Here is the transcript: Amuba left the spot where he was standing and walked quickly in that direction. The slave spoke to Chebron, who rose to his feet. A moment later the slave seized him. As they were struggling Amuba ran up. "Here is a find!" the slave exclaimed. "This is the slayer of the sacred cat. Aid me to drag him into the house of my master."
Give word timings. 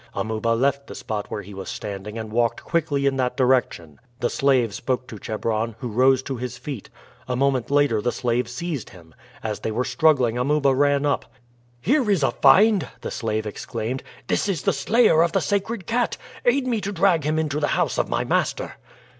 Amuba 0.15 0.55
left 0.55 0.87
the 0.87 0.95
spot 0.95 1.29
where 1.29 1.43
he 1.43 1.53
was 1.53 1.69
standing 1.69 2.17
and 2.17 2.31
walked 2.31 2.63
quickly 2.63 3.05
in 3.05 3.17
that 3.17 3.37
direction. 3.37 3.99
The 4.19 4.31
slave 4.31 4.73
spoke 4.73 5.07
to 5.09 5.19
Chebron, 5.19 5.75
who 5.77 5.89
rose 5.89 6.23
to 6.23 6.37
his 6.37 6.57
feet. 6.57 6.89
A 7.27 7.35
moment 7.35 7.69
later 7.69 8.01
the 8.01 8.11
slave 8.11 8.49
seized 8.49 8.89
him. 8.89 9.13
As 9.43 9.59
they 9.59 9.69
were 9.69 9.85
struggling 9.85 10.39
Amuba 10.39 10.73
ran 10.73 11.05
up. 11.05 11.25
"Here 11.79 12.09
is 12.09 12.23
a 12.23 12.31
find!" 12.31 12.87
the 13.01 13.11
slave 13.11 13.45
exclaimed. 13.45 14.01
"This 14.25 14.49
is 14.49 14.63
the 14.63 14.73
slayer 14.73 15.21
of 15.21 15.33
the 15.33 15.39
sacred 15.39 15.85
cat. 15.85 16.17
Aid 16.45 16.65
me 16.65 16.81
to 16.81 16.91
drag 16.91 17.23
him 17.23 17.37
into 17.37 17.59
the 17.59 17.67
house 17.77 17.99
of 17.99 18.09
my 18.09 18.23
master." 18.23 18.77